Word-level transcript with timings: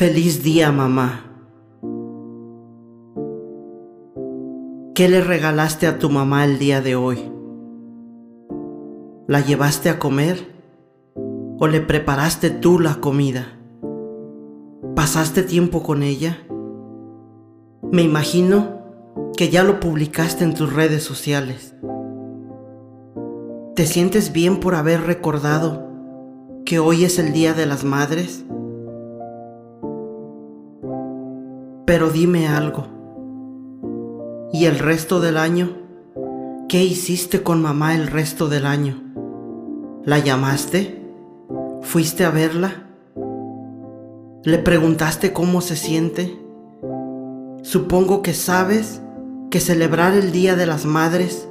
Feliz 0.00 0.42
día, 0.42 0.72
mamá. 0.72 1.26
¿Qué 4.94 5.10
le 5.10 5.20
regalaste 5.20 5.86
a 5.86 5.98
tu 5.98 6.08
mamá 6.08 6.46
el 6.46 6.58
día 6.58 6.80
de 6.80 6.96
hoy? 6.96 7.30
¿La 9.28 9.40
llevaste 9.40 9.90
a 9.90 9.98
comer? 9.98 10.54
¿O 11.58 11.66
le 11.66 11.82
preparaste 11.82 12.48
tú 12.48 12.78
la 12.78 12.94
comida? 13.02 13.58
¿Pasaste 14.96 15.42
tiempo 15.42 15.82
con 15.82 16.02
ella? 16.02 16.38
Me 17.92 18.00
imagino 18.00 18.80
que 19.36 19.50
ya 19.50 19.64
lo 19.64 19.80
publicaste 19.80 20.44
en 20.44 20.54
tus 20.54 20.72
redes 20.72 21.02
sociales. 21.02 21.74
¿Te 23.76 23.84
sientes 23.84 24.32
bien 24.32 24.60
por 24.60 24.76
haber 24.76 25.02
recordado 25.02 25.90
que 26.64 26.78
hoy 26.78 27.04
es 27.04 27.18
el 27.18 27.34
Día 27.34 27.52
de 27.52 27.66
las 27.66 27.84
Madres? 27.84 28.46
Pero 31.90 32.08
dime 32.08 32.46
algo. 32.46 32.86
¿Y 34.52 34.66
el 34.66 34.78
resto 34.78 35.18
del 35.18 35.36
año? 35.36 35.70
¿Qué 36.68 36.84
hiciste 36.84 37.42
con 37.42 37.60
mamá 37.60 37.96
el 37.96 38.06
resto 38.06 38.48
del 38.48 38.64
año? 38.64 39.02
¿La 40.04 40.20
llamaste? 40.20 41.02
¿Fuiste 41.82 42.24
a 42.24 42.30
verla? 42.30 42.86
¿Le 44.44 44.58
preguntaste 44.58 45.32
cómo 45.32 45.60
se 45.60 45.74
siente? 45.74 46.38
Supongo 47.62 48.22
que 48.22 48.34
sabes 48.34 49.02
que 49.50 49.58
celebrar 49.58 50.14
el 50.14 50.30
Día 50.30 50.54
de 50.54 50.66
las 50.66 50.86
Madres 50.86 51.48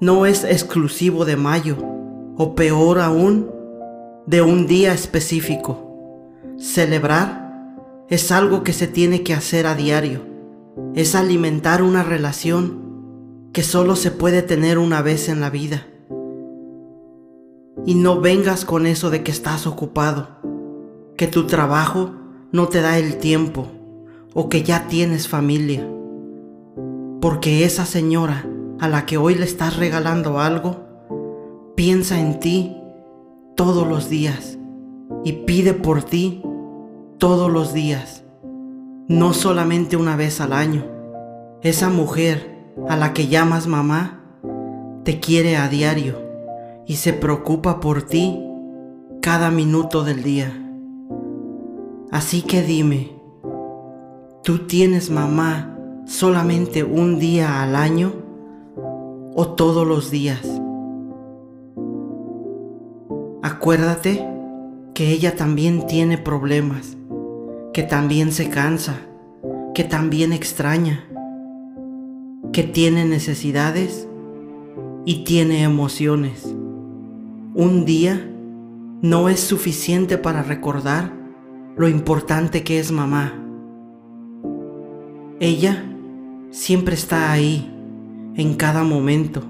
no 0.00 0.24
es 0.24 0.44
exclusivo 0.44 1.26
de 1.26 1.36
mayo, 1.36 1.76
o 2.38 2.54
peor 2.54 3.00
aún, 3.00 3.50
de 4.26 4.40
un 4.40 4.66
día 4.66 4.94
específico. 4.94 5.76
Celebrar 6.56 7.43
es 8.08 8.30
algo 8.30 8.62
que 8.62 8.72
se 8.72 8.86
tiene 8.86 9.22
que 9.22 9.32
hacer 9.32 9.66
a 9.66 9.74
diario, 9.74 10.20
es 10.94 11.14
alimentar 11.14 11.82
una 11.82 12.02
relación 12.02 13.48
que 13.52 13.62
solo 13.62 13.96
se 13.96 14.10
puede 14.10 14.42
tener 14.42 14.78
una 14.78 15.00
vez 15.00 15.28
en 15.28 15.40
la 15.40 15.48
vida. 15.48 15.86
Y 17.86 17.94
no 17.94 18.20
vengas 18.20 18.64
con 18.64 18.86
eso 18.86 19.10
de 19.10 19.22
que 19.22 19.30
estás 19.30 19.66
ocupado, 19.66 20.28
que 21.16 21.28
tu 21.28 21.46
trabajo 21.46 22.12
no 22.52 22.68
te 22.68 22.80
da 22.80 22.98
el 22.98 23.18
tiempo 23.18 23.68
o 24.34 24.48
que 24.48 24.62
ya 24.62 24.86
tienes 24.88 25.28
familia. 25.28 25.88
Porque 27.20 27.64
esa 27.64 27.86
señora 27.86 28.46
a 28.80 28.88
la 28.88 29.06
que 29.06 29.16
hoy 29.16 29.34
le 29.34 29.44
estás 29.44 29.76
regalando 29.76 30.40
algo, 30.40 30.84
piensa 31.74 32.20
en 32.20 32.38
ti 32.38 32.76
todos 33.56 33.86
los 33.88 34.10
días 34.10 34.58
y 35.24 35.32
pide 35.32 35.72
por 35.72 36.02
ti 36.02 36.42
todos 37.18 37.50
los 37.50 37.72
días, 37.72 38.24
no 39.08 39.32
solamente 39.32 39.96
una 39.96 40.16
vez 40.16 40.40
al 40.40 40.52
año. 40.52 40.84
Esa 41.62 41.88
mujer 41.88 42.72
a 42.88 42.96
la 42.96 43.12
que 43.12 43.28
llamas 43.28 43.66
mamá 43.66 44.20
te 45.04 45.20
quiere 45.20 45.56
a 45.56 45.68
diario 45.68 46.18
y 46.86 46.96
se 46.96 47.12
preocupa 47.12 47.80
por 47.80 48.02
ti 48.02 48.40
cada 49.20 49.50
minuto 49.50 50.04
del 50.04 50.22
día. 50.22 50.52
Así 52.10 52.42
que 52.42 52.62
dime, 52.62 53.12
¿tú 54.42 54.66
tienes 54.66 55.10
mamá 55.10 55.78
solamente 56.06 56.84
un 56.84 57.18
día 57.18 57.62
al 57.62 57.76
año 57.76 58.12
o 59.34 59.48
todos 59.48 59.86
los 59.86 60.10
días? 60.10 60.46
Acuérdate 63.42 64.26
que 64.94 65.10
ella 65.10 65.36
también 65.36 65.86
tiene 65.86 66.18
problemas, 66.18 66.96
que 67.74 67.82
también 67.82 68.30
se 68.30 68.48
cansa, 68.50 69.00
que 69.74 69.82
también 69.82 70.32
extraña, 70.32 71.04
que 72.52 72.62
tiene 72.62 73.04
necesidades 73.04 74.08
y 75.04 75.24
tiene 75.24 75.64
emociones. 75.64 76.44
Un 77.54 77.84
día 77.84 78.30
no 79.02 79.28
es 79.28 79.40
suficiente 79.40 80.18
para 80.18 80.44
recordar 80.44 81.12
lo 81.76 81.88
importante 81.88 82.62
que 82.62 82.78
es 82.78 82.92
mamá. 82.92 83.34
Ella 85.40 85.84
siempre 86.52 86.94
está 86.94 87.32
ahí, 87.32 87.74
en 88.36 88.54
cada 88.54 88.84
momento. 88.84 89.42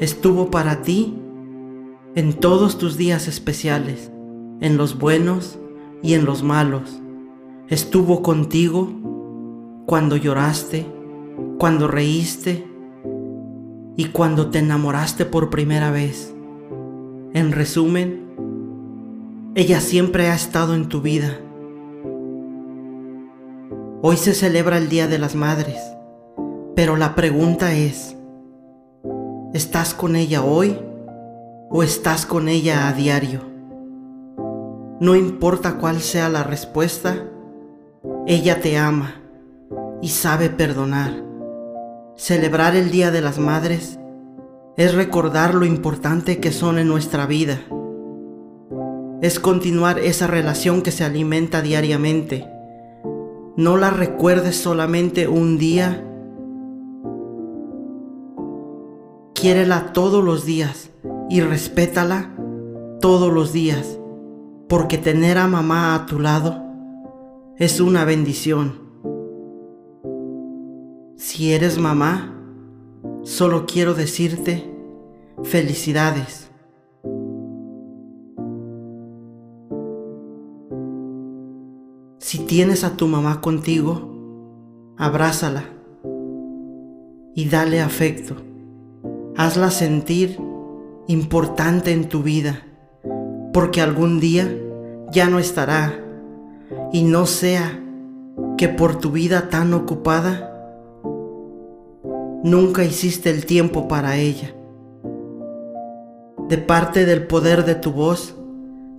Estuvo 0.00 0.50
para 0.50 0.80
ti 0.80 1.18
en 2.14 2.32
todos 2.32 2.78
tus 2.78 2.96
días 2.96 3.28
especiales, 3.28 4.10
en 4.62 4.78
los 4.78 4.98
buenos 4.98 5.58
y 6.02 6.14
en 6.14 6.24
los 6.24 6.42
malos. 6.42 7.02
Estuvo 7.68 8.22
contigo 8.22 8.90
cuando 9.86 10.16
lloraste, 10.16 10.86
cuando 11.58 11.88
reíste 11.88 12.66
y 13.96 14.06
cuando 14.06 14.50
te 14.50 14.58
enamoraste 14.58 15.24
por 15.24 15.50
primera 15.50 15.90
vez. 15.90 16.34
En 17.34 17.52
resumen, 17.52 19.52
ella 19.54 19.80
siempre 19.80 20.28
ha 20.28 20.34
estado 20.34 20.74
en 20.74 20.88
tu 20.88 21.00
vida 21.00 21.38
Hoy 24.00 24.16
se 24.16 24.32
celebra 24.32 24.78
el 24.78 24.88
Día 24.88 25.08
de 25.08 25.18
las 25.18 25.34
Madres, 25.34 25.80
pero 26.76 26.96
la 26.96 27.16
pregunta 27.16 27.74
es, 27.74 28.16
¿estás 29.52 29.92
con 29.92 30.14
ella 30.14 30.44
hoy 30.44 30.78
o 31.68 31.82
estás 31.82 32.24
con 32.24 32.48
ella 32.48 32.86
a 32.86 32.92
diario? 32.92 33.40
No 35.00 35.16
importa 35.16 35.78
cuál 35.78 35.98
sea 35.98 36.28
la 36.28 36.44
respuesta, 36.44 37.24
ella 38.28 38.60
te 38.60 38.78
ama 38.78 39.16
y 40.00 40.08
sabe 40.08 40.48
perdonar. 40.48 41.24
Celebrar 42.16 42.76
el 42.76 42.92
Día 42.92 43.10
de 43.10 43.20
las 43.20 43.40
Madres 43.40 43.98
es 44.76 44.94
recordar 44.94 45.54
lo 45.54 45.64
importante 45.64 46.38
que 46.38 46.52
son 46.52 46.78
en 46.78 46.86
nuestra 46.86 47.26
vida. 47.26 47.58
Es 49.22 49.40
continuar 49.40 49.98
esa 49.98 50.28
relación 50.28 50.82
que 50.82 50.92
se 50.92 51.02
alimenta 51.02 51.62
diariamente 51.62 52.46
no 53.58 53.76
la 53.76 53.90
recuerdes 53.90 54.54
solamente 54.54 55.26
un 55.26 55.58
día. 55.58 56.04
Quiérela 59.34 59.92
todos 59.92 60.22
los 60.22 60.46
días 60.46 60.90
y 61.28 61.40
respétala 61.40 62.36
todos 63.00 63.32
los 63.32 63.52
días, 63.52 63.98
porque 64.68 64.96
tener 64.96 65.38
a 65.38 65.48
mamá 65.48 65.96
a 65.96 66.06
tu 66.06 66.20
lado 66.20 66.67
es 67.58 67.80
una 67.80 68.04
bendición. 68.04 68.78
Si 71.16 71.52
eres 71.52 71.76
mamá, 71.76 72.40
solo 73.24 73.66
quiero 73.66 73.94
decirte 73.94 74.72
felicidades. 75.42 76.50
Si 82.20 82.38
tienes 82.46 82.84
a 82.84 82.96
tu 82.96 83.08
mamá 83.08 83.40
contigo, 83.40 84.94
abrázala 84.96 85.64
y 87.34 87.48
dale 87.48 87.80
afecto. 87.80 88.36
Hazla 89.36 89.72
sentir 89.72 90.38
importante 91.08 91.90
en 91.90 92.08
tu 92.08 92.22
vida, 92.22 92.62
porque 93.52 93.80
algún 93.80 94.20
día 94.20 94.48
ya 95.10 95.28
no 95.28 95.40
estará 95.40 96.04
y 96.92 97.02
no 97.02 97.26
sea 97.26 97.80
que 98.56 98.68
por 98.68 98.98
tu 98.98 99.10
vida 99.10 99.48
tan 99.50 99.74
ocupada 99.74 100.52
nunca 102.42 102.84
hiciste 102.84 103.30
el 103.30 103.46
tiempo 103.46 103.88
para 103.88 104.16
ella. 104.16 104.54
De 106.48 106.58
parte 106.58 107.04
del 107.04 107.26
poder 107.26 107.64
de 107.64 107.74
tu 107.74 107.92
voz, 107.92 108.34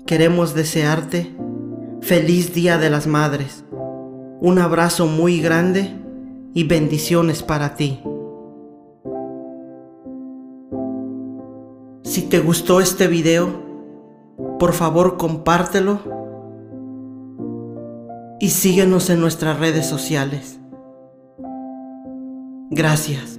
queremos 0.06 0.54
desearte 0.54 1.36
Feliz 2.02 2.54
Día 2.54 2.78
de 2.78 2.90
las 2.90 3.08
Madres. 3.08 3.66
Un 4.40 4.60
abrazo 4.60 5.08
muy 5.08 5.42
grande 5.42 5.92
y 6.54 6.64
bendiciones 6.66 7.44
para 7.44 7.76
ti. 7.76 8.00
Si 12.04 12.22
te 12.24 12.40
gustó 12.40 12.80
este 12.80 13.08
video, 13.08 13.48
por 14.58 14.74
favor 14.74 15.18
compártelo 15.18 16.19
y 18.40 18.50
síguenos 18.50 19.10
en 19.10 19.20
nuestras 19.20 19.60
redes 19.60 19.86
sociales. 19.88 20.60
Gracias. 22.72 23.39